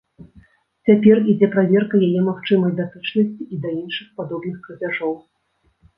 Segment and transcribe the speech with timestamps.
[0.89, 5.13] Цяпер ідзе праверка яе магчымай датычнасці і да іншых падобных крадзяжоў.